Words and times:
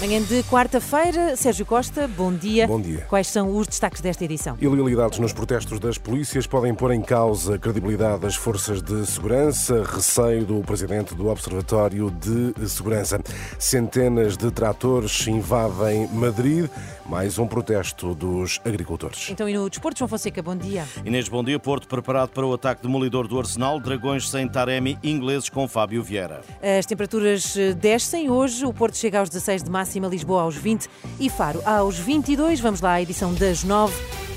Manhã 0.00 0.22
de 0.22 0.42
quarta-feira, 0.44 1.36
Sérgio 1.36 1.66
Costa, 1.66 2.08
bom 2.08 2.32
dia. 2.32 2.66
Bom 2.66 2.80
dia. 2.80 3.04
Quais 3.06 3.26
são 3.26 3.54
os 3.54 3.66
destaques 3.66 4.00
desta 4.00 4.24
edição? 4.24 4.56
Ilegalidades 4.58 5.18
nos 5.18 5.30
protestos 5.30 5.78
das 5.78 5.98
polícias 5.98 6.46
podem 6.46 6.74
pôr 6.74 6.92
em 6.92 7.02
causa 7.02 7.56
a 7.56 7.58
credibilidade 7.58 8.20
das 8.20 8.34
forças 8.34 8.80
de 8.80 9.04
segurança, 9.04 9.84
receio 9.84 10.46
do 10.46 10.62
presidente 10.62 11.14
do 11.14 11.28
Observatório 11.28 12.10
de 12.10 12.66
Segurança. 12.66 13.20
Centenas 13.58 14.38
de 14.38 14.50
tratores 14.50 15.26
invadem 15.26 16.08
Madrid, 16.08 16.70
mais 17.04 17.38
um 17.38 17.46
protesto 17.46 18.14
dos 18.14 18.58
agricultores. 18.64 19.28
Então, 19.28 19.46
e 19.50 19.52
no 19.52 19.68
desporto, 19.68 19.98
João 19.98 20.08
Fonseca, 20.08 20.42
bom 20.42 20.56
dia. 20.56 20.86
Inês, 21.04 21.28
bom 21.28 21.44
dia. 21.44 21.58
Porto 21.58 21.86
preparado 21.86 22.30
para 22.30 22.46
o 22.46 22.54
ataque 22.54 22.80
demolidor 22.80 23.28
do 23.28 23.38
Arsenal, 23.38 23.78
Dragões 23.78 24.30
sem 24.30 24.48
Taremi, 24.48 24.98
ingleses 25.04 25.50
com 25.50 25.68
Fábio 25.68 26.02
Vieira. 26.02 26.40
As 26.62 26.86
temperaturas 26.86 27.54
descem 27.76 28.30
hoje, 28.30 28.64
o 28.64 28.72
Porto 28.72 28.96
chega 28.96 29.18
aos 29.18 29.28
16 29.28 29.64
de 29.64 29.70
máxima, 29.90 30.06
Lisboa 30.06 30.42
aos 30.42 30.54
20 30.54 30.88
e 31.18 31.28
Faro 31.28 31.60
aos 31.64 31.98
22. 31.98 32.60
Vamos 32.60 32.80
lá 32.80 32.92
à 32.92 33.02
edição 33.02 33.34
das 33.34 33.64
9 33.64 33.92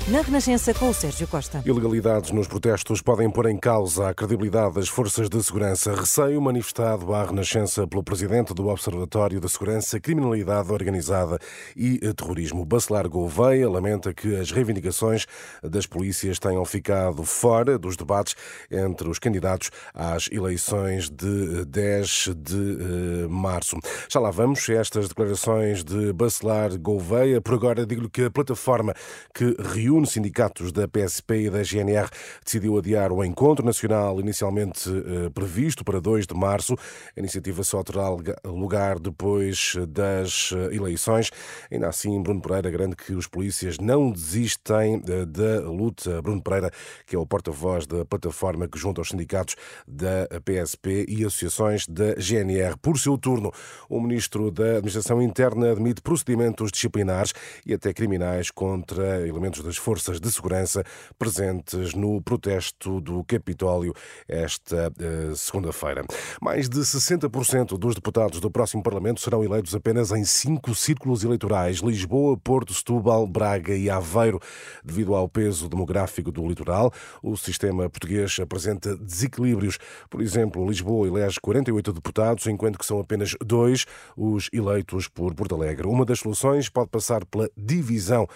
na 0.06 0.20
Renascença 0.20 0.74
com 0.74 0.90
o 0.90 0.94
Sérgio 0.94 1.26
Costa. 1.26 1.62
Ilegalidades 1.64 2.30
nos 2.30 2.46
protestos 2.46 3.00
podem 3.00 3.30
pôr 3.30 3.46
em 3.46 3.56
causa 3.56 4.10
a 4.10 4.14
credibilidade 4.14 4.74
das 4.74 4.86
forças 4.86 5.30
de 5.30 5.42
segurança. 5.42 5.94
Receio 5.94 6.42
manifestado 6.42 7.14
à 7.14 7.24
Renascença 7.24 7.86
pelo 7.86 8.02
presidente 8.02 8.52
do 8.52 8.68
Observatório 8.68 9.40
de 9.40 9.48
Segurança, 9.48 9.98
Criminalidade 9.98 10.70
Organizada 10.70 11.38
e 11.74 11.98
Terrorismo. 12.12 12.66
Bacelar 12.66 13.08
Gouveia 13.08 13.66
lamenta 13.66 14.12
que 14.12 14.36
as 14.36 14.50
reivindicações 14.50 15.24
das 15.62 15.86
polícias 15.86 16.38
tenham 16.38 16.66
ficado 16.66 17.24
fora 17.24 17.78
dos 17.78 17.96
debates 17.96 18.34
entre 18.70 19.08
os 19.08 19.18
candidatos 19.18 19.70
às 19.94 20.28
eleições 20.30 21.08
de 21.08 21.64
10 21.64 22.30
de 22.36 23.24
eh, 23.24 23.26
março. 23.28 23.78
Já 24.10 24.20
lá 24.20 24.30
vamos, 24.30 24.68
estas 24.68 25.08
declarações 25.08 25.82
de 25.82 26.12
Bacelar 26.12 26.78
Gouveia. 26.78 27.40
Por 27.40 27.54
agora, 27.54 27.86
digo-lhe 27.86 28.10
que 28.10 28.24
a 28.24 28.30
plataforma 28.30 28.92
que 29.34 29.56
reúne 29.58 29.93
reúne 29.94 30.06
sindicatos 30.08 30.72
da 30.72 30.88
PSP 30.88 31.44
e 31.44 31.50
da 31.50 31.62
GNR 31.62 32.08
decidiu 32.44 32.76
adiar 32.76 33.12
o 33.12 33.24
encontro 33.24 33.64
nacional 33.64 34.18
inicialmente 34.18 34.90
eh, 34.90 35.30
previsto 35.30 35.84
para 35.84 36.00
2 36.00 36.26
de 36.26 36.34
março. 36.34 36.74
A 37.16 37.20
iniciativa 37.20 37.62
só 37.62 37.80
terá 37.84 38.08
lugar 38.44 38.98
depois 38.98 39.76
das 39.88 40.50
eh, 40.52 40.74
eleições. 40.74 41.30
Ainda 41.70 41.88
assim, 41.88 42.20
Bruno 42.20 42.40
Pereira 42.40 42.70
garante 42.70 42.96
que 42.96 43.12
os 43.12 43.28
polícias 43.28 43.78
não 43.78 44.10
desistem 44.10 45.00
eh, 45.08 45.24
da 45.24 45.60
luta. 45.60 46.20
Bruno 46.20 46.42
Pereira, 46.42 46.72
que 47.06 47.14
é 47.14 47.18
o 47.18 47.24
porta-voz 47.24 47.86
da 47.86 48.04
plataforma 48.04 48.66
que 48.66 48.78
junta 48.78 49.00
os 49.00 49.10
sindicatos 49.10 49.54
da 49.86 50.26
PSP 50.40 51.06
e 51.08 51.24
associações 51.24 51.86
da 51.86 52.14
GNR. 52.14 52.76
Por 52.82 52.98
seu 52.98 53.16
turno, 53.16 53.52
o 53.88 54.00
ministro 54.00 54.50
da 54.50 54.78
Administração 54.78 55.22
Interna 55.22 55.70
admite 55.70 56.02
procedimentos 56.02 56.72
disciplinares 56.72 57.32
e 57.64 57.72
até 57.72 57.92
criminais 57.92 58.50
contra 58.50 59.24
elementos 59.24 59.62
das 59.62 59.76
forças 59.84 60.18
de 60.18 60.32
segurança 60.32 60.82
presentes 61.18 61.92
no 61.92 62.22
protesto 62.22 63.02
do 63.02 63.22
Capitólio 63.24 63.92
esta 64.26 64.90
uh, 64.90 65.36
segunda-feira. 65.36 66.02
Mais 66.40 66.70
de 66.70 66.80
60% 66.80 67.76
dos 67.76 67.94
deputados 67.94 68.40
do 68.40 68.50
próximo 68.50 68.82
Parlamento 68.82 69.20
serão 69.20 69.44
eleitos 69.44 69.74
apenas 69.74 70.10
em 70.10 70.24
cinco 70.24 70.74
círculos 70.74 71.22
eleitorais: 71.22 71.78
Lisboa, 71.78 72.34
Porto, 72.38 72.72
Setúbal, 72.72 73.26
Braga 73.26 73.76
e 73.76 73.90
Aveiro. 73.90 74.40
Devido 74.82 75.14
ao 75.14 75.28
peso 75.28 75.68
demográfico 75.68 76.32
do 76.32 76.48
litoral, 76.48 76.90
o 77.22 77.36
sistema 77.36 77.90
português 77.90 78.38
apresenta 78.40 78.96
desequilíbrios. 78.96 79.78
Por 80.08 80.22
exemplo, 80.22 80.66
Lisboa 80.66 81.06
elege 81.06 81.38
48 81.40 81.92
deputados, 81.92 82.46
enquanto 82.46 82.78
que 82.78 82.86
são 82.86 83.00
apenas 83.00 83.36
dois 83.44 83.84
os 84.16 84.48
eleitos 84.50 85.08
por 85.08 85.34
Porto 85.34 85.54
Alegre. 85.54 85.86
Uma 85.86 86.06
das 86.06 86.20
soluções 86.20 86.70
pode 86.70 86.88
passar 86.88 87.26
pela 87.26 87.50
divisão 87.54 88.26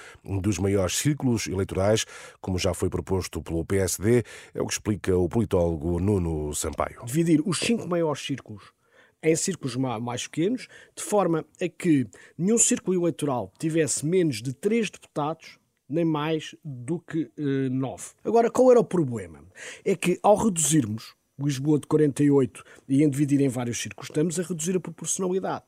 dos 0.42 0.59
maiores 0.59 0.98
círculos 0.98 1.38
eleitorais, 1.47 2.04
como 2.41 2.59
já 2.59 2.75
foi 2.75 2.88
proposto 2.88 3.43
pelo 3.43 3.65
PSD, 3.65 4.22
é 4.54 4.60
o 4.60 4.66
que 4.66 4.72
explica 4.72 5.16
o 5.16 5.28
politólogo 5.28 6.00
Nuno 6.00 6.54
Sampaio. 6.54 7.04
Dividir 7.04 7.43
os 7.47 7.59
cinco 7.59 7.88
maiores 7.88 8.21
círculos 8.22 8.72
em 9.22 9.34
círculos 9.34 9.77
mais 9.77 10.27
pequenos, 10.27 10.69
de 10.94 11.03
forma 11.03 11.44
a 11.60 11.69
que 11.69 12.06
nenhum 12.37 12.59
círculo 12.59 12.97
eleitoral 12.97 13.53
tivesse 13.59 14.06
menos 14.06 14.41
de 14.41 14.53
três 14.53 14.91
deputados, 14.91 15.59
nem 15.88 16.04
mais 16.04 16.54
do 16.65 17.00
que 17.00 17.31
eh, 17.37 17.69
nove. 17.69 18.04
Agora, 18.22 18.50
qual 18.50 18.71
era 18.71 18.78
o 18.78 18.84
problema? 18.84 19.43
É 19.84 19.97
que 19.97 20.19
ao 20.22 20.37
reduzirmos 20.37 21.16
Lisboa 21.41 21.78
de 21.78 21.87
48 21.87 22.65
e 22.88 23.04
em 23.04 23.09
dividir 23.09 23.41
em 23.41 23.48
vários 23.48 23.78
círculos, 23.78 24.10
estamos 24.10 24.41
a 24.41 24.43
reduzir 24.43 24.77
a 24.77 24.81
proporcionalidade. 24.81 25.65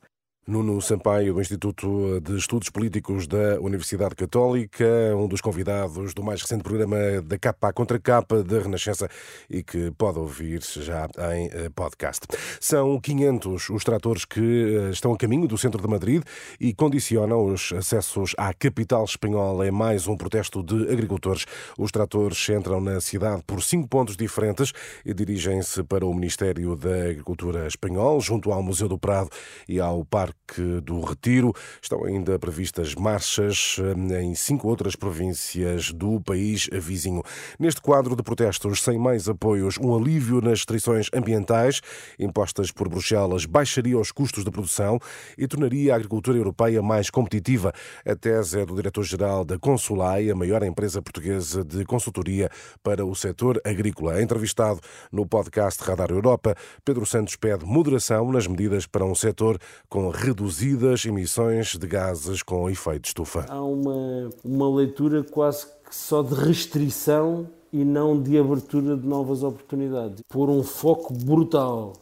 Nuno 0.51 0.83
Sampaio, 0.83 1.33
do 1.33 1.41
Instituto 1.41 2.21
de 2.21 2.37
Estudos 2.37 2.71
Políticos 2.71 3.29
da 3.29 3.61
Universidade 3.61 4.17
Católica, 4.17 4.85
um 5.17 5.29
dos 5.29 5.41
convidados 5.41 6.13
do 6.13 6.25
mais 6.25 6.43
recente 6.43 6.65
programa 6.65 6.97
da 7.23 7.39
Capa 7.39 7.73
contra 7.73 8.01
Capa 8.01 8.43
da 8.43 8.59
Renascença 8.59 9.09
e 9.49 9.63
que 9.63 9.93
pode 9.93 10.19
ouvir 10.19 10.61
já 10.61 11.09
em 11.37 11.47
eh, 11.53 11.71
podcast. 11.73 12.27
São 12.61 13.01
500 13.01 13.71
os 13.71 13.85
tratores 13.85 14.25
que 14.25 14.41
eh, 14.41 14.91
estão 14.91 15.13
a 15.13 15.17
caminho 15.17 15.47
do 15.47 15.57
centro 15.57 15.81
de 15.81 15.87
Madrid 15.87 16.21
e 16.59 16.75
condicionam 16.75 17.45
os 17.45 17.73
acessos 17.73 18.35
à 18.37 18.53
capital 18.53 19.05
espanhola 19.05 19.69
em 19.69 19.71
mais 19.71 20.09
um 20.09 20.17
protesto 20.17 20.65
de 20.65 20.93
agricultores. 20.93 21.47
Os 21.79 21.93
tratores 21.93 22.49
entram 22.49 22.81
na 22.81 23.01
cidade 23.01 23.45
por 23.47 23.63
cinco 23.63 23.87
pontos 23.87 24.17
diferentes 24.17 24.73
e 25.07 25.15
dirigem-se 25.15 25.85
para 25.85 26.05
o 26.05 26.13
Ministério 26.13 26.75
da 26.75 27.09
Agricultura 27.09 27.69
espanhol, 27.69 28.21
junto 28.21 28.51
ao 28.51 28.61
Museu 28.65 28.89
do 28.89 28.99
Prado 28.99 29.31
e 29.69 29.79
ao 29.79 30.05
Parque 30.05 30.40
Parque 30.51 30.81
do 30.81 31.01
Retiro. 31.01 31.53
Estão 31.81 32.05
ainda 32.05 32.39
previstas 32.39 32.95
marchas 32.95 33.77
eh, 33.79 34.23
em 34.23 34.35
cinco 34.35 34.69
outras 34.69 34.97
províncias 34.97 35.93
do 35.93 36.21
país 36.21 36.69
vizinho. 36.73 37.23
Neste 37.59 37.81
quadro 37.81 38.17
de 38.17 38.23
protestos 38.23 38.83
sem 38.83 38.99
mais 38.99 39.29
apoios, 39.29 39.79
um 39.79 39.95
alívio 39.95 40.41
nas 40.41 40.61
restrições 40.61 41.09
ambientais 41.15 41.81
impostas 42.19 42.71
por 42.71 42.89
Bruxelas 42.89 43.47
baixaria 43.47 43.99
os 43.99 44.13
custos 44.13 44.45
de 44.45 44.51
produção 44.51 44.99
e 45.39 45.47
tornaria 45.47 45.93
a 45.93 45.97
agricultura 45.97 46.37
europeia 46.37 46.83
mais 46.83 47.11
competitiva. 47.11 47.73
A 48.05 48.17
tese 48.17 48.61
é 48.61 48.67
do 48.67 48.75
diretor-geral 48.75 49.45
da 49.45 49.59
Consulai, 49.59 50.31
a 50.31 50.35
maior 50.35 50.63
empresa 50.63 51.01
portuguesa 51.01 51.65
de 51.65 51.85
consultoria 51.85 52.51
para 52.83 53.05
o 53.05 53.15
setor 53.15 53.61
agrícola. 53.65 54.23
Entrevistado 54.23 54.81
no 55.13 55.27
podcast 55.27 55.83
Radar 55.83 56.11
Europa, 56.11 56.55
Pedro 56.85 57.07
Santos 57.07 57.37
pede 57.37 57.65
moderação 57.65 58.31
nas 58.33 58.47
medidas 58.47 58.87
para 58.87 59.05
um 59.05 59.15
setor 59.15 59.59
com 59.89 60.09
reduzidas 60.21 61.07
emissões 61.07 61.77
de 61.77 61.87
gases 61.87 62.43
com 62.43 62.69
efeito 62.69 63.07
estufa. 63.07 63.47
Há 63.49 63.63
uma, 63.63 64.31
uma 64.45 64.77
leitura 64.77 65.25
quase 65.25 65.67
que 65.67 65.95
só 65.97 66.23
de 66.23 66.35
restrição 66.35 67.49
e 67.73 67.85
não 67.85 68.21
de 68.21 68.39
abertura 68.39 68.97
de 68.97 69.07
novas 69.07 69.43
oportunidades. 69.43 70.23
Por 70.29 70.51
um 70.51 70.63
foco 70.63 71.15
brutal 71.15 71.95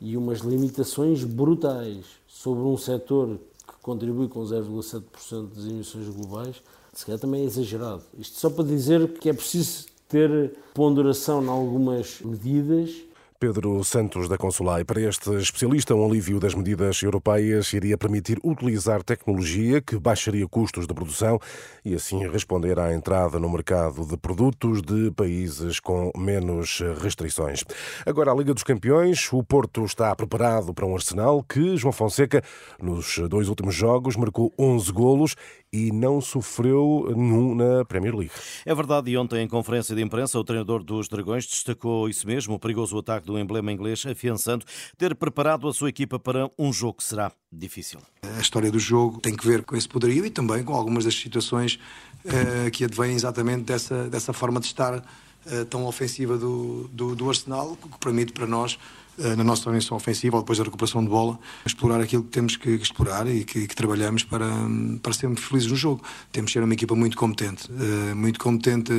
e 0.00 0.16
umas 0.16 0.38
limitações 0.40 1.24
brutais 1.24 2.04
sobre 2.28 2.62
um 2.62 2.76
setor 2.76 3.40
que 3.66 3.74
contribui 3.82 4.28
com 4.28 4.40
0,7% 4.42 5.48
das 5.54 5.64
emissões 5.64 6.08
globais, 6.08 6.62
se 6.92 7.04
calhar 7.04 7.20
também 7.20 7.42
é 7.42 7.44
exagerado. 7.44 8.02
Isto 8.16 8.38
só 8.38 8.50
para 8.50 8.64
dizer 8.64 9.18
que 9.18 9.28
é 9.28 9.32
preciso 9.32 9.86
ter 10.08 10.56
ponderação 10.72 11.42
em 11.42 11.48
algumas 11.48 12.20
medidas 12.20 12.90
Pedro 13.40 13.84
Santos 13.84 14.28
da 14.28 14.36
Consulai. 14.36 14.84
Para 14.84 15.00
este 15.00 15.32
especialista, 15.36 15.94
um 15.94 16.04
alívio 16.04 16.40
das 16.40 16.54
medidas 16.54 17.00
europeias 17.00 17.72
iria 17.72 17.96
permitir 17.96 18.36
utilizar 18.42 19.00
tecnologia 19.04 19.80
que 19.80 19.96
baixaria 19.96 20.46
custos 20.48 20.88
de 20.88 20.92
produção 20.92 21.38
e 21.84 21.94
assim 21.94 22.28
responder 22.28 22.80
à 22.80 22.92
entrada 22.92 23.38
no 23.38 23.48
mercado 23.48 24.04
de 24.04 24.16
produtos 24.16 24.82
de 24.82 25.12
países 25.12 25.78
com 25.78 26.10
menos 26.16 26.82
restrições. 27.00 27.62
Agora, 28.04 28.32
a 28.32 28.34
Liga 28.34 28.52
dos 28.52 28.64
Campeões, 28.64 29.32
o 29.32 29.40
Porto 29.44 29.84
está 29.84 30.14
preparado 30.16 30.74
para 30.74 30.84
um 30.84 30.94
Arsenal 30.94 31.40
que 31.44 31.76
João 31.76 31.92
Fonseca, 31.92 32.42
nos 32.82 33.18
dois 33.30 33.48
últimos 33.48 33.74
jogos, 33.74 34.16
marcou 34.16 34.52
11 34.58 34.92
golos 34.92 35.36
e 35.72 35.92
não 35.92 36.20
sofreu 36.20 37.12
nenhum 37.14 37.54
na 37.54 37.84
Premier 37.84 38.14
League. 38.14 38.32
É 38.64 38.74
verdade, 38.74 39.10
e 39.10 39.16
ontem 39.16 39.42
em 39.42 39.48
conferência 39.48 39.94
de 39.94 40.02
imprensa 40.02 40.38
o 40.38 40.44
treinador 40.44 40.82
dos 40.82 41.08
Dragões 41.08 41.46
destacou 41.46 42.08
isso 42.08 42.26
mesmo, 42.26 42.54
o 42.54 42.58
perigoso 42.58 42.98
ataque 42.98 43.27
do 43.32 43.38
emblema 43.38 43.70
inglês, 43.70 44.04
afiançando 44.06 44.64
ter 44.96 45.14
preparado 45.14 45.68
a 45.68 45.72
sua 45.72 45.88
equipa 45.88 46.18
para 46.18 46.50
um 46.58 46.72
jogo 46.72 46.94
que 46.94 47.04
será 47.04 47.30
difícil. 47.52 48.00
A 48.22 48.40
história 48.40 48.70
do 48.70 48.78
jogo 48.78 49.20
tem 49.20 49.36
que 49.36 49.46
ver 49.46 49.64
com 49.64 49.76
esse 49.76 49.88
poderio 49.88 50.24
e 50.24 50.30
também 50.30 50.64
com 50.64 50.74
algumas 50.74 51.04
das 51.04 51.14
situações 51.14 51.78
uh, 52.24 52.70
que 52.70 52.84
advêm 52.84 53.14
exatamente 53.14 53.64
dessa, 53.64 54.08
dessa 54.08 54.32
forma 54.32 54.60
de 54.60 54.66
estar 54.66 54.98
uh, 54.98 55.64
tão 55.68 55.84
ofensiva 55.84 56.38
do, 56.38 56.88
do, 56.92 57.14
do 57.14 57.28
Arsenal, 57.28 57.76
que 57.76 57.98
permite 57.98 58.32
para 58.32 58.46
nós 58.46 58.78
na 59.36 59.44
nossa 59.44 59.62
organização 59.62 59.96
ofensiva 59.96 60.36
ou 60.36 60.42
depois 60.42 60.58
da 60.58 60.64
recuperação 60.64 61.02
de 61.02 61.08
bola, 61.08 61.38
explorar 61.66 62.00
aquilo 62.00 62.22
que 62.22 62.30
temos 62.30 62.56
que 62.56 62.70
explorar 62.70 63.26
e 63.26 63.44
que, 63.44 63.66
que 63.66 63.74
trabalhamos 63.74 64.22
para, 64.24 64.46
para 65.02 65.12
sermos 65.12 65.42
felizes 65.42 65.70
no 65.70 65.76
jogo. 65.76 66.02
Temos 66.30 66.50
que 66.50 66.58
ser 66.58 66.64
uma 66.64 66.74
equipa 66.74 66.94
muito 66.94 67.16
competente, 67.16 67.70
uh, 67.70 68.16
muito 68.16 68.38
competente 68.38 68.92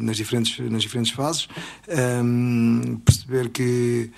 nas 0.00 0.16
diferentes, 0.16 0.58
nas 0.70 0.82
diferentes 0.82 1.12
fases, 1.12 1.48
um, 2.24 3.00
perceber 3.04 3.50
que 3.50 4.10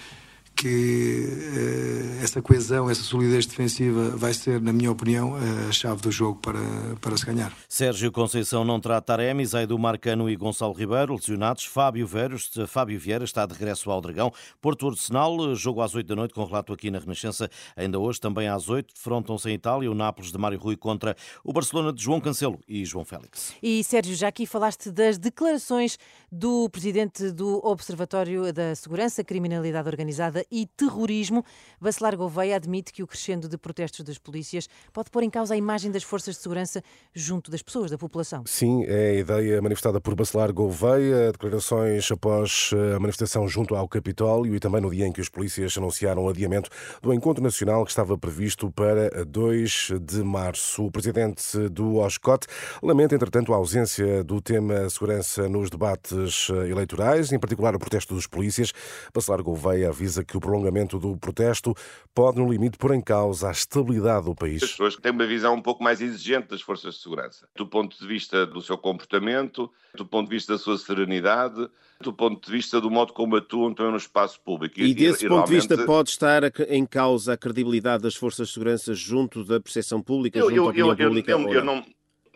que 0.56 1.26
uh, 1.26 2.24
essa 2.24 2.40
coesão, 2.40 2.88
essa 2.88 3.02
solidez 3.02 3.46
defensiva 3.46 4.10
vai 4.16 4.32
ser, 4.32 4.60
na 4.60 4.72
minha 4.72 4.90
opinião, 4.90 5.34
a 5.68 5.72
chave 5.72 6.00
do 6.00 6.10
jogo 6.10 6.38
para, 6.40 6.60
para 7.00 7.16
se 7.16 7.26
ganhar. 7.26 7.52
Sérgio 7.68 8.10
Conceição 8.12 8.64
não 8.64 8.80
terá 8.80 9.00
Taremi, 9.00 9.44
Zaidu 9.44 9.78
Marcano 9.78 10.28
e 10.30 10.36
Gonçalo 10.36 10.72
Ribeiro, 10.72 11.14
lesionados. 11.14 11.64
Fábio, 11.64 12.06
Veros, 12.06 12.50
Fábio 12.68 12.98
Vieira 12.98 13.24
está 13.24 13.44
de 13.46 13.52
regresso 13.52 13.90
ao 13.90 14.00
Dragão. 14.00 14.32
Porto 14.60 14.88
Arsenal, 14.88 15.54
jogo 15.54 15.80
às 15.80 15.94
8 15.94 16.06
da 16.06 16.14
noite, 16.14 16.34
com 16.34 16.44
relato 16.44 16.72
aqui 16.72 16.90
na 16.90 16.98
Renascença. 16.98 17.50
Ainda 17.76 17.98
hoje, 17.98 18.20
também 18.20 18.48
às 18.48 18.68
8, 18.68 18.94
defrontam-se 18.94 19.50
em 19.50 19.54
Itália 19.54 19.90
o 19.90 19.94
Nápoles 19.94 20.30
de 20.30 20.38
Mário 20.38 20.58
Rui 20.58 20.76
contra 20.76 21.16
o 21.42 21.52
Barcelona 21.52 21.92
de 21.92 22.02
João 22.02 22.20
Cancelo 22.20 22.60
e 22.68 22.84
João 22.84 23.04
Félix. 23.04 23.54
E 23.62 23.82
Sérgio, 23.82 24.14
já 24.14 24.28
aqui 24.28 24.46
falaste 24.46 24.90
das 24.90 25.18
declarações 25.18 25.98
do 26.30 26.68
presidente 26.68 27.30
do 27.30 27.60
Observatório 27.64 28.52
da 28.52 28.74
Segurança, 28.74 29.22
Criminalidade 29.22 29.88
Organizada 29.88 30.43
e 30.50 30.66
terrorismo. 30.66 31.44
Bacelar 31.80 32.16
Gouveia 32.16 32.56
admite 32.56 32.92
que 32.92 33.02
o 33.02 33.06
crescendo 33.06 33.48
de 33.48 33.56
protestos 33.56 34.04
das 34.04 34.18
polícias 34.18 34.68
pode 34.92 35.10
pôr 35.10 35.22
em 35.22 35.30
causa 35.30 35.54
a 35.54 35.56
imagem 35.56 35.90
das 35.90 36.02
forças 36.02 36.36
de 36.36 36.42
segurança 36.42 36.82
junto 37.14 37.50
das 37.50 37.62
pessoas, 37.62 37.90
da 37.90 37.98
população. 37.98 38.44
Sim, 38.46 38.84
é 38.86 39.10
a 39.10 39.14
ideia 39.14 39.62
manifestada 39.62 40.00
por 40.00 40.14
Bacelar 40.14 40.52
Gouveia, 40.52 41.32
declarações 41.32 42.10
após 42.10 42.70
a 42.94 43.00
manifestação 43.00 43.46
junto 43.48 43.74
ao 43.74 43.88
Capitólio 43.88 44.54
e 44.54 44.60
também 44.60 44.80
no 44.80 44.90
dia 44.90 45.06
em 45.06 45.12
que 45.12 45.20
os 45.20 45.28
polícias 45.28 45.76
anunciaram 45.76 46.24
o 46.24 46.28
adiamento 46.28 46.70
do 47.02 47.12
encontro 47.12 47.42
nacional 47.42 47.84
que 47.84 47.90
estava 47.90 48.16
previsto 48.16 48.70
para 48.70 49.24
2 49.24 49.92
de 50.00 50.22
março. 50.22 50.84
O 50.84 50.90
presidente 50.90 51.68
do 51.68 51.96
OSCOT 51.96 52.46
lamenta, 52.82 53.14
entretanto, 53.14 53.52
a 53.52 53.56
ausência 53.56 54.22
do 54.24 54.40
tema 54.40 54.88
segurança 54.90 55.48
nos 55.48 55.70
debates 55.70 56.48
eleitorais, 56.68 57.32
em 57.32 57.38
particular 57.38 57.74
o 57.74 57.78
protesto 57.78 58.14
dos 58.14 58.26
polícias. 58.26 58.72
Bacelar 59.12 59.42
Gouveia 59.42 59.88
avisa 59.88 60.24
que 60.24 60.33
o 60.36 60.40
prolongamento 60.40 60.98
do 60.98 61.16
protesto 61.16 61.74
pode, 62.14 62.38
no 62.38 62.50
limite, 62.50 62.78
pôr 62.78 62.94
em 62.94 63.00
causa 63.00 63.48
a 63.48 63.52
estabilidade 63.52 64.26
do 64.26 64.34
país. 64.34 64.62
As 64.62 64.70
pessoas 64.70 64.96
têm 64.96 65.12
uma 65.12 65.26
visão 65.26 65.54
um 65.54 65.62
pouco 65.62 65.82
mais 65.82 66.00
exigente 66.00 66.48
das 66.48 66.60
forças 66.60 66.94
de 66.94 67.02
segurança, 67.02 67.48
do 67.56 67.66
ponto 67.66 67.98
de 67.98 68.06
vista 68.06 68.46
do 68.46 68.60
seu 68.60 68.78
comportamento, 68.78 69.70
do 69.94 70.06
ponto 70.06 70.28
de 70.28 70.36
vista 70.36 70.54
da 70.54 70.58
sua 70.58 70.78
serenidade, 70.78 71.68
do 72.00 72.12
ponto 72.12 72.44
de 72.44 72.52
vista 72.52 72.80
do 72.80 72.90
modo 72.90 73.12
como 73.12 73.36
atuam 73.36 73.72
também 73.72 73.92
no 73.92 73.98
espaço 73.98 74.40
público. 74.40 74.80
E, 74.80 74.90
e 74.90 74.94
desse 74.94 75.26
e, 75.26 75.28
ponto 75.28 75.46
de 75.46 75.54
vista 75.54 75.84
pode 75.84 76.10
estar 76.10 76.42
em 76.68 76.84
causa 76.84 77.34
a 77.34 77.36
credibilidade 77.36 78.02
das 78.02 78.14
forças 78.14 78.48
de 78.48 78.54
segurança 78.54 78.94
junto 78.94 79.44
da 79.44 79.60
percepção 79.60 80.02
pública, 80.02 80.38
eu, 80.38 80.50
junto 80.50 80.56
eu, 80.56 80.66
à 80.66 80.68
opinião 80.68 80.88
eu, 80.90 80.96
pública? 80.96 81.32
Eu, 81.32 81.48
eu, 81.52 81.64
não, 81.64 81.84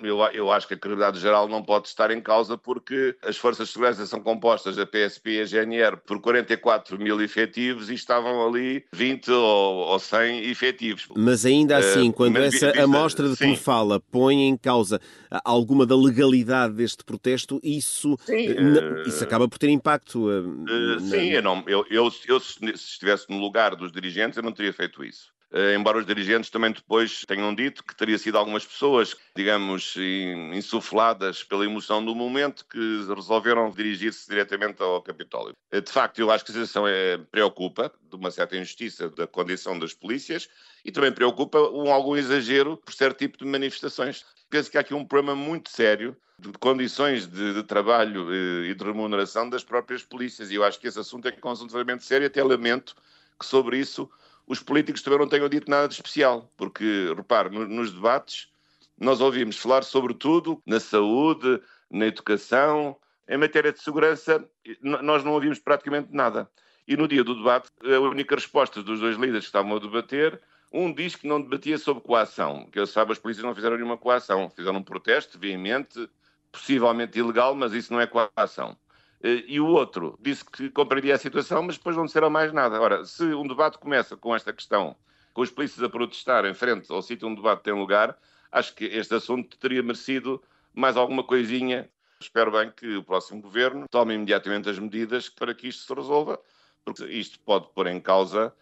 eu, 0.03 0.19
eu 0.33 0.51
acho 0.53 0.67
que 0.67 0.75
a 0.75 0.77
credibilidade 0.77 1.19
geral 1.19 1.49
não 1.49 1.63
pode 1.63 1.89
estar 1.89 2.11
em 2.11 2.21
causa 2.21 2.57
porque 2.57 3.17
as 3.23 3.37
forças 3.37 3.69
de 3.69 3.73
segurança 3.73 4.07
são 4.07 4.21
compostas, 4.21 4.77
da 4.77 4.87
PSP 4.87 5.31
e 5.31 5.41
a 5.41 5.45
GNR, 5.45 5.97
por 6.07 6.21
44 6.21 6.99
mil 6.99 7.21
efetivos 7.21 7.91
e 7.91 7.95
estavam 7.95 8.47
ali 8.47 8.85
20 8.93 9.31
ou, 9.31 9.77
ou 9.89 9.99
100 9.99 10.45
efetivos. 10.45 11.09
Mas 11.17 11.45
ainda 11.45 11.77
assim, 11.77 12.11
uh, 12.11 12.13
quando 12.13 12.37
essa 12.39 12.67
vista, 12.67 12.83
amostra 12.83 13.29
de 13.29 13.37
que 13.37 13.47
me 13.47 13.57
fala 13.57 14.01
põe 14.01 14.43
em 14.43 14.57
causa 14.57 15.01
alguma 15.45 15.85
da 15.85 15.97
legalidade 15.97 16.75
deste 16.75 17.05
protesto, 17.05 17.61
isso, 17.63 18.17
sim, 18.25 18.51
uh, 18.51 19.07
isso 19.07 19.23
acaba 19.23 19.49
por 19.49 19.59
ter 19.59 19.69
impacto. 19.69 20.29
Uh, 20.29 21.01
sim, 21.01 21.31
eu, 21.31 21.43
não, 21.43 21.65
eu, 21.67 21.85
eu, 21.91 22.11
eu 22.27 22.41
se 22.41 22.65
estivesse 22.75 23.27
no 23.29 23.39
lugar 23.39 23.75
dos 23.75 23.93
dirigentes, 23.93 24.37
eu 24.37 24.43
não 24.43 24.53
teria 24.53 24.73
feito 24.73 25.05
isso. 25.05 25.38
Eh, 25.51 25.75
embora 25.75 25.99
os 25.99 26.07
dirigentes 26.07 26.51
também 26.51 26.73
depois 26.73 27.25
tenham 27.27 27.55
dito 27.55 27.83
que 27.83 27.97
teria 27.97 28.19
sido 28.19 28.37
algumas 28.37 28.67
pessoas, 28.67 29.17
digamos, 29.35 29.95
insufladas 30.55 31.43
pela 31.43 31.65
emoção 31.65 32.05
do 32.05 32.15
momento, 32.15 32.67
que 32.67 33.05
resolveram 33.15 33.71
dirigir-se 33.71 34.29
diretamente 34.29 34.83
ao 34.83 35.03
Capitólio. 35.03 35.55
Eh, 35.71 35.81
de 35.81 35.91
facto, 35.91 36.19
eu 36.19 36.31
acho 36.31 36.45
que 36.45 36.51
a 36.51 36.55
situação 36.55 36.87
é, 36.87 37.17
preocupa, 37.17 37.93
de 38.03 38.17
uma 38.17 38.31
certa 38.31 38.57
injustiça 38.57 39.09
da 39.09 39.27
condição 39.27 39.79
das 39.79 39.95
polícias, 39.95 40.49
e 40.85 40.93
também 40.93 41.13
preocupa 41.13 41.59
um 41.71 41.91
algum 41.93 42.17
exagero 42.17 42.77
por 42.77 42.93
certo 42.93 43.19
tipo 43.19 43.39
de 43.39 43.45
manifestações. 43.47 44.25
Penso 44.51 44.71
que 44.71 44.77
há 44.77 44.81
aqui 44.81 44.95
um 44.95 45.05
problema 45.05 45.35
muito 45.35 45.71
sério 45.71 46.17
de 46.39 46.53
condições 46.53 47.27
de, 47.27 47.55
de 47.55 47.63
trabalho 47.63 48.33
eh, 48.33 48.69
e 48.69 48.75
de 48.75 48.85
remuneração 48.85 49.49
das 49.49 49.65
próprias 49.65 50.03
polícias, 50.03 50.51
e 50.51 50.57
eu 50.57 50.65
acho 50.65 50.79
que 50.79 50.87
esse 50.87 51.01
assunto 51.01 51.27
é 51.27 51.33
consideravelmente 51.33 52.05
sério, 52.05 52.27
até 52.27 52.45
lamento 52.45 52.95
que 53.39 53.47
sobre 53.47 53.79
isso 53.79 54.11
os 54.49 54.63
políticos 54.63 55.03
também 55.03 55.19
não 55.19 55.29
tenham 55.29 55.49
dito 55.49 55.71
nada 55.71 55.87
de 55.87 55.95
especial, 55.95 56.51
porque, 56.57 57.13
repare, 57.15 57.51
nos 57.51 57.93
debates 57.93 58.49
nós 58.99 59.21
ouvimos 59.21 59.57
falar 59.57 59.85
sobre 59.85 60.15
tudo, 60.15 60.61
na 60.67 60.81
saúde, 60.81 61.61
na 61.91 62.07
educação, 62.07 62.97
em 63.29 63.37
matéria 63.37 63.73
de 63.73 63.81
segurança, 63.81 64.45
nós 64.83 65.23
não 65.23 65.33
ouvimos 65.33 65.59
praticamente 65.59 66.09
nada. 66.11 66.51
E 66.87 66.97
no 66.97 67.07
dia 67.07 67.23
do 67.23 67.35
debate, 67.35 67.71
a 67.85 68.01
única 68.01 68.35
resposta 68.35 68.83
dos 68.83 69.01
dois 69.01 69.17
líderes 69.17 69.45
que 69.45 69.49
estavam 69.49 69.77
a 69.77 69.79
debater, 69.79 70.41
um 70.73 70.93
diz 70.93 71.15
que 71.15 71.29
não 71.29 71.41
debatia 71.41 71.79
sobre 71.79 72.03
coação, 72.03 72.69
que 72.73 72.81
eu 72.81 72.87
sabe, 72.87 73.13
as 73.13 73.19
polícias 73.19 73.45
não 73.45 73.55
fizeram 73.55 73.77
nenhuma 73.77 73.99
coação, 73.99 74.51
fizeram 74.51 74.79
um 74.79 74.83
protesto 74.83 75.39
veemente, 75.39 76.09
possivelmente 76.51 77.19
ilegal, 77.19 77.55
mas 77.55 77.73
isso 77.73 77.93
não 77.93 78.01
é 78.01 78.07
coação. 78.07 78.77
Eh, 79.23 79.45
e 79.47 79.61
o 79.61 79.67
outro 79.67 80.19
disse 80.21 80.45
que 80.45 80.71
compreendia 80.71 81.15
a 81.15 81.19
situação, 81.19 81.63
mas 81.63 81.77
depois 81.77 81.97
não 81.97 82.07
disseram 82.07 82.31
mais 82.31 82.53
nada. 82.53 82.81
Ora, 82.81 83.05
se 83.05 83.25
um 83.25 83.47
debate 83.47 83.79
começa 83.79 84.17
com 84.17 84.35
esta 84.35 84.53
questão, 84.53 84.97
com 85.33 85.43
os 85.43 85.51
polícias 85.51 85.83
a 85.83 85.89
protestar 85.89 86.45
em 86.45 86.55
frente 86.55 86.91
ao 86.93 87.03
sítio 87.03 87.29
onde 87.29 87.41
o 87.41 87.43
debate 87.43 87.63
tem 87.65 87.73
lugar, 87.73 88.17
acho 88.51 88.75
que 88.75 88.85
este 88.85 89.15
assunto 89.15 89.59
teria 89.59 89.83
merecido 89.83 90.43
mais 90.73 90.97
alguma 90.97 91.25
coisinha. 91.25 91.89
Espero 92.21 92.51
bem 92.51 92.71
que 92.71 92.97
o 92.97 93.05
próximo 93.05 93.41
governo 93.41 93.87
tome 93.91 94.15
imediatamente 94.15 94.69
as 94.69 94.79
medidas 94.79 95.29
para 95.29 95.55
que 95.55 95.69
isto 95.69 95.87
se 95.87 95.95
resolva, 95.95 96.41
porque 96.85 97.05
isto 97.07 97.39
pode 97.41 97.69
pôr 97.75 97.87
em 97.87 98.01
causa 98.01 98.53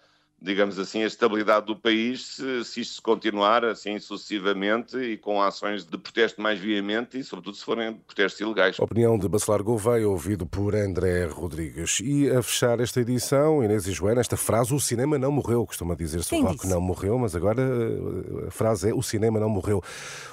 digamos 0.41 0.79
assim, 0.79 1.03
a 1.03 1.07
estabilidade 1.07 1.67
do 1.67 1.75
país 1.75 2.37
se, 2.37 2.65
se 2.65 2.81
isto 2.81 3.03
continuar 3.03 3.65
assim 3.65 3.99
sucessivamente 3.99 4.97
e 4.97 5.17
com 5.17 5.43
ações 5.43 5.85
de 5.85 5.97
protesto 5.97 6.41
mais 6.41 6.61
veemente 6.61 7.19
e, 7.19 7.25
sobretudo, 7.25 7.57
se 7.57 7.65
forem 7.65 7.95
protestos 7.95 8.41
ilegais. 8.41 8.79
Opinião 8.79 9.19
de 9.19 9.29
Bacelar 9.29 9.63
Gouveia, 9.63 10.09
ouvido 10.09 10.47
por 10.47 10.75
André 10.75 11.25
Rodrigues. 11.25 12.01
E 12.01 12.31
a 12.31 12.43
fechar 12.43 12.81
esta 12.81 13.01
edição, 13.01 13.65
Inês 13.65 13.87
e 13.87 13.93
Joana, 13.93 14.21
esta 14.21 14.37
frase, 14.37 14.75
o 14.75 14.81
cinema 14.81 15.19
não 15.19 15.33
morreu, 15.33 15.65
costuma 15.67 15.95
dizer-se 15.95 16.35
o 16.35 16.43
rock 16.43 16.67
não 16.67 16.81
morreu, 16.81 17.19
mas 17.19 17.35
agora 17.35 17.63
eh, 17.63 18.49
a 18.49 18.51
frase 18.51 18.91
é 18.91 18.95
o 18.95 19.03
cinema 19.03 19.41
não 19.41 19.49
morreu. 19.49 19.83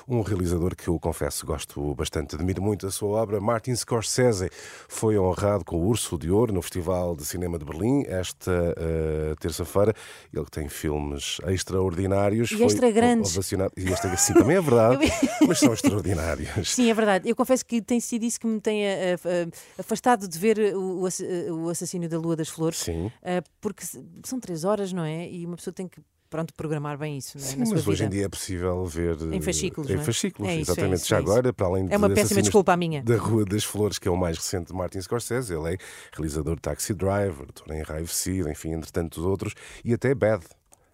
Um 0.07 0.21
realizador 0.21 0.75
que 0.75 0.89
eu 0.89 0.99
confesso 0.99 1.45
gosto 1.45 1.95
bastante, 1.95 2.35
admiro 2.35 2.61
muito 2.61 2.85
a 2.85 2.91
sua 2.91 3.21
obra, 3.21 3.39
Martin 3.39 3.75
Scorsese, 3.75 4.49
foi 4.87 5.17
honrado 5.17 5.63
com 5.63 5.77
o 5.77 5.87
Urso 5.87 6.17
de 6.17 6.29
Ouro 6.29 6.51
no 6.51 6.61
Festival 6.61 7.15
de 7.15 7.25
Cinema 7.25 7.57
de 7.57 7.63
Berlim 7.63 8.03
esta 8.07 8.51
uh, 8.51 9.35
terça-feira. 9.37 9.92
Ele 10.33 10.45
que 10.45 10.51
tem 10.51 10.67
filmes 10.69 11.37
extraordinários. 11.47 12.51
E 12.51 12.63
extra 12.63 12.91
grandes. 12.91 13.35
E 13.75 13.91
extra, 13.91 14.15
sim, 14.17 14.33
também 14.33 14.57
é 14.57 14.61
verdade, 14.61 15.05
mas 15.47 15.59
são 15.59 15.73
extraordinários. 15.73 16.73
Sim, 16.73 16.89
é 16.89 16.93
verdade. 16.93 17.29
Eu 17.29 17.35
confesso 17.35 17.65
que 17.65 17.81
tem 17.81 17.99
sido 17.99 18.23
isso 18.23 18.39
que 18.39 18.47
me 18.47 18.59
tem 18.59 18.85
eh, 18.85 19.15
eh, 19.25 19.47
afastado 19.77 20.27
de 20.27 20.39
ver 20.39 20.75
o 20.75 21.69
assassínio 21.69 22.09
da 22.09 22.17
Lua 22.17 22.35
das 22.35 22.49
Flores. 22.49 22.79
Sim. 22.79 23.11
Porque 23.61 23.83
são 24.23 24.39
três 24.39 24.63
horas, 24.63 24.91
não 24.93 25.03
é? 25.03 25.29
E 25.29 25.45
uma 25.45 25.55
pessoa 25.55 25.73
tem 25.73 25.87
que 25.87 26.01
pronto, 26.33 26.51
programar 26.55 26.97
bem 26.97 27.15
isso. 27.15 27.37
Sim, 27.37 27.57
mas 27.59 27.69
vida. 27.69 27.91
hoje 27.91 28.05
em 28.05 28.09
dia 28.09 28.25
é 28.25 28.29
possível 28.29 28.83
ver 28.85 29.21
em 29.31 29.39
fascículos. 29.39 29.87
Em 29.87 29.93
é? 29.93 29.97
fascículos, 29.99 30.49
é 30.49 30.55
isso, 30.55 30.71
exatamente. 30.71 30.93
É 30.93 30.95
isso, 30.95 31.07
Já 31.07 31.17
é 31.17 31.19
agora, 31.19 31.53
para 31.53 31.67
além 31.67 31.87
É 31.91 31.95
uma 31.95 32.09
péssima 32.09 32.41
desculpa 32.41 32.73
a 32.73 32.77
minha. 32.77 33.03
Da 33.03 33.17
Rua 33.17 33.45
das 33.45 33.63
Flores, 33.63 33.99
que 33.99 34.07
é 34.07 34.11
o 34.11 34.17
mais 34.17 34.35
recente 34.35 34.69
de 34.69 34.73
Martin 34.73 34.99
Scorsese, 34.99 35.53
ele 35.53 35.75
é 35.75 35.77
realizador 36.11 36.55
de 36.55 36.61
Taxi 36.63 36.95
Driver, 36.95 37.51
Torre 37.53 37.79
Enraivecido, 37.79 38.49
enfim, 38.49 38.71
entre 38.71 38.91
tantos 38.91 39.23
outros, 39.23 39.53
e 39.85 39.93
até 39.93 40.15
Bad. 40.15 40.43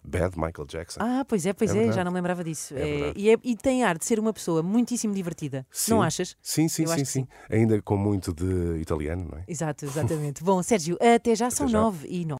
Bad 0.02 0.38
Michael 0.38 0.66
Jackson. 0.66 1.00
Ah, 1.02 1.24
pois 1.28 1.44
é, 1.44 1.52
pois 1.52 1.74
é, 1.74 1.86
é 1.86 1.92
já 1.92 2.02
não 2.02 2.10
me 2.10 2.16
lembrava 2.16 2.42
disso. 2.42 2.74
É 2.74 2.80
é, 2.80 3.12
e, 3.14 3.30
é, 3.30 3.36
e, 3.44 3.56
tem 3.56 3.84
ar 3.84 3.98
de 3.98 4.04
ser 4.04 4.18
uma 4.18 4.32
pessoa 4.32 4.62
muitíssimo 4.62 5.14
divertida, 5.14 5.66
sim. 5.70 5.90
não 5.90 6.02
achas? 6.02 6.36
Sim, 6.42 6.68
sim, 6.68 6.86
sim, 6.86 6.96
sim. 6.96 7.04
sim. 7.04 7.28
Ainda 7.50 7.80
com 7.82 7.96
muito 7.96 8.32
de 8.32 8.80
italiano, 8.80 9.28
não 9.30 9.38
é? 9.38 9.44
Exato, 9.46 9.84
exatamente. 9.84 10.42
Bom, 10.42 10.62
Sérgio, 10.62 10.96
até 10.96 11.34
já 11.34 11.46
até 11.46 11.56
são 11.56 11.68
já. 11.68 11.78
nove 11.78 12.08
e 12.08 12.24
nove. 12.24 12.38